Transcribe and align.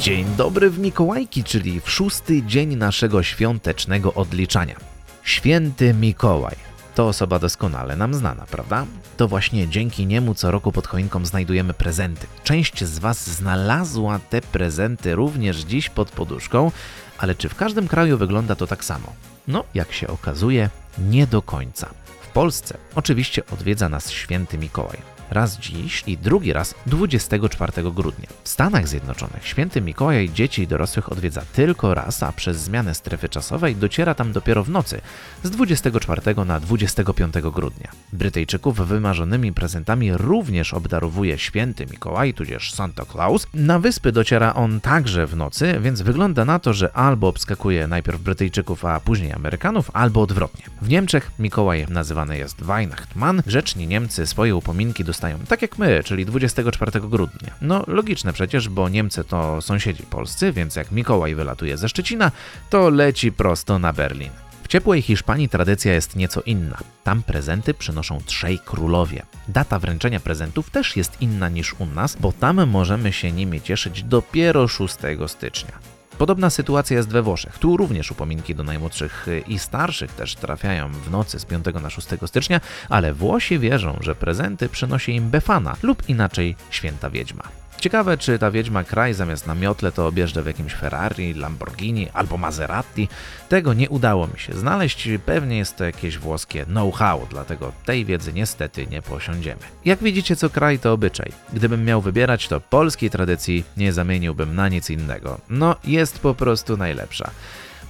Dzień 0.00 0.26
dobry 0.36 0.70
w 0.70 0.78
Mikołajki, 0.78 1.44
czyli 1.44 1.80
w 1.80 1.90
szósty 1.90 2.42
dzień 2.42 2.76
naszego 2.76 3.22
świątecznego 3.22 4.14
odliczania. 4.14 4.76
Święty 5.22 5.94
Mikołaj. 5.94 6.56
To 6.94 7.08
osoba 7.08 7.38
doskonale 7.38 7.96
nam 7.96 8.14
znana, 8.14 8.46
prawda? 8.50 8.86
To 9.16 9.28
właśnie 9.28 9.68
dzięki 9.68 10.06
niemu 10.06 10.34
co 10.34 10.50
roku 10.50 10.72
pod 10.72 10.86
choinką 10.86 11.24
znajdujemy 11.24 11.74
prezenty. 11.74 12.26
Część 12.44 12.84
z 12.84 12.98
Was 12.98 13.30
znalazła 13.30 14.20
te 14.30 14.40
prezenty 14.40 15.14
również 15.14 15.56
dziś 15.56 15.88
pod 15.88 16.10
poduszką, 16.10 16.70
ale 17.18 17.34
czy 17.34 17.48
w 17.48 17.54
każdym 17.54 17.88
kraju 17.88 18.18
wygląda 18.18 18.54
to 18.54 18.66
tak 18.66 18.84
samo? 18.84 19.12
No, 19.48 19.64
jak 19.74 19.92
się 19.92 20.08
okazuje, 20.08 20.70
nie 20.98 21.26
do 21.26 21.42
końca. 21.42 21.90
Polsce 22.30 22.78
oczywiście 22.94 23.42
odwiedza 23.46 23.88
nas 23.88 24.10
święty 24.10 24.58
Mikołaj. 24.58 24.98
Raz 25.30 25.58
dziś 25.58 26.04
i 26.06 26.18
drugi 26.18 26.52
raz 26.52 26.74
24 26.86 27.72
grudnia. 27.92 28.28
W 28.44 28.48
Stanach 28.48 28.88
Zjednoczonych 28.88 29.46
święty 29.46 29.80
Mikołaj 29.80 30.30
dzieci 30.34 30.62
i 30.62 30.66
dorosłych 30.66 31.12
odwiedza 31.12 31.42
tylko 31.52 31.94
raz, 31.94 32.22
a 32.22 32.32
przez 32.32 32.56
zmianę 32.56 32.94
strefy 32.94 33.28
czasowej 33.28 33.76
dociera 33.76 34.14
tam 34.14 34.32
dopiero 34.32 34.64
w 34.64 34.70
nocy 34.70 35.00
z 35.42 35.50
24 35.50 36.34
na 36.46 36.60
25 36.60 37.34
grudnia. 37.34 37.90
Brytyjczyków 38.12 38.76
wymarzonymi 38.88 39.52
prezentami 39.52 40.12
również 40.12 40.74
obdarowuje 40.74 41.38
święty 41.38 41.86
Mikołaj, 41.86 42.34
tudzież 42.34 42.72
Santa 42.72 43.04
Claus. 43.04 43.46
Na 43.54 43.78
wyspy 43.78 44.12
dociera 44.12 44.54
on 44.54 44.80
także 44.80 45.26
w 45.26 45.36
nocy, 45.36 45.78
więc 45.80 46.02
wygląda 46.02 46.44
na 46.44 46.58
to, 46.58 46.72
że 46.72 46.92
albo 46.92 47.28
obskakuje 47.28 47.86
najpierw 47.86 48.20
Brytyjczyków, 48.20 48.84
a 48.84 49.00
później 49.00 49.32
Amerykanów, 49.32 49.90
albo 49.92 50.22
odwrotnie. 50.22 50.64
W 50.82 50.88
Niemczech 50.88 51.30
Mikołaj 51.38 51.86
nazywany 52.20 52.38
jest 52.38 52.64
Weihnachtsmann. 52.64 53.42
Grzeczni 53.46 53.86
Niemcy 53.86 54.26
swoje 54.26 54.56
upominki 54.56 55.04
dostają 55.04 55.38
tak 55.38 55.62
jak 55.62 55.78
my, 55.78 56.02
czyli 56.04 56.26
24 56.26 57.00
grudnia. 57.00 57.54
No 57.62 57.84
logiczne 57.86 58.32
przecież, 58.32 58.68
bo 58.68 58.88
Niemcy 58.88 59.24
to 59.24 59.62
sąsiedzi 59.62 60.02
polscy, 60.02 60.52
więc 60.52 60.76
jak 60.76 60.90
Mikołaj 60.90 61.34
wylatuje 61.34 61.76
ze 61.76 61.88
Szczecina, 61.88 62.32
to 62.70 62.90
leci 62.90 63.32
prosto 63.32 63.78
na 63.78 63.92
Berlin. 63.92 64.30
W 64.62 64.68
ciepłej 64.68 65.02
Hiszpanii 65.02 65.48
tradycja 65.48 65.94
jest 65.94 66.16
nieco 66.16 66.40
inna. 66.46 66.78
Tam 67.04 67.22
prezenty 67.22 67.74
przynoszą 67.74 68.20
trzej 68.26 68.58
królowie. 68.58 69.22
Data 69.48 69.78
wręczenia 69.78 70.20
prezentów 70.20 70.70
też 70.70 70.96
jest 70.96 71.20
inna 71.20 71.48
niż 71.48 71.74
u 71.78 71.86
nas, 71.86 72.16
bo 72.16 72.32
tam 72.32 72.66
możemy 72.66 73.12
się 73.12 73.32
nimi 73.32 73.60
cieszyć 73.60 74.02
dopiero 74.02 74.68
6 74.68 74.94
stycznia. 75.26 75.99
Podobna 76.20 76.50
sytuacja 76.50 76.96
jest 76.96 77.08
we 77.08 77.22
Włoszech. 77.22 77.58
Tu 77.58 77.76
również 77.76 78.10
upominki 78.10 78.54
do 78.54 78.64
najmłodszych 78.64 79.26
i 79.46 79.58
starszych 79.58 80.12
też 80.12 80.34
trafiają 80.34 80.92
w 80.92 81.10
nocy 81.10 81.38
z 81.38 81.44
5 81.44 81.64
na 81.82 81.90
6 81.90 82.08
stycznia, 82.26 82.60
ale 82.88 83.14
Włosi 83.14 83.58
wierzą, 83.58 83.98
że 84.00 84.14
prezenty 84.14 84.68
przynosi 84.68 85.14
im 85.14 85.30
Befana 85.30 85.76
lub 85.82 86.08
inaczej 86.08 86.56
święta 86.70 87.10
wiedźma. 87.10 87.59
Ciekawe, 87.80 88.18
czy 88.18 88.38
ta 88.38 88.50
wiedźma 88.50 88.84
kraj 88.84 89.14
zamiast 89.14 89.46
na 89.46 89.54
miotle 89.54 89.92
to 89.92 90.06
objeżdża 90.06 90.42
w 90.42 90.46
jakimś 90.46 90.74
Ferrari, 90.74 91.34
Lamborghini 91.34 92.08
albo 92.12 92.36
Maserati. 92.36 93.08
Tego 93.48 93.74
nie 93.74 93.88
udało 93.88 94.26
mi 94.26 94.38
się 94.38 94.52
znaleźć, 94.52 95.08
pewnie 95.26 95.58
jest 95.58 95.76
to 95.76 95.84
jakieś 95.84 96.18
włoskie 96.18 96.64
know-how, 96.64 97.26
dlatego 97.30 97.72
tej 97.84 98.04
wiedzy 98.04 98.32
niestety 98.32 98.86
nie 98.86 99.02
posiądziemy. 99.02 99.60
Jak 99.84 99.98
widzicie, 99.98 100.36
co 100.36 100.50
kraj 100.50 100.78
to 100.78 100.92
obyczaj. 100.92 101.32
Gdybym 101.52 101.84
miał 101.84 102.00
wybierać, 102.00 102.48
to 102.48 102.60
polskiej 102.60 103.10
tradycji 103.10 103.64
nie 103.76 103.92
zamieniłbym 103.92 104.54
na 104.54 104.68
nic 104.68 104.90
innego. 104.90 105.40
No, 105.50 105.76
jest 105.84 106.18
po 106.18 106.34
prostu 106.34 106.76
najlepsza. 106.76 107.30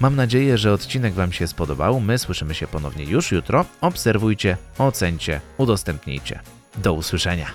Mam 0.01 0.17
nadzieję, 0.17 0.59
że 0.59 0.73
odcinek 0.73 1.15
Wam 1.15 1.33
się 1.33 1.47
spodobał. 1.47 2.01
My 2.01 2.19
słyszymy 2.19 2.55
się 2.55 2.67
ponownie 2.67 3.05
już 3.05 3.33
jutro. 3.33 3.65
Obserwujcie, 3.81 4.57
ocencie, 4.79 5.41
udostępnijcie. 5.59 6.41
Do 6.77 6.93
usłyszenia. 6.93 7.47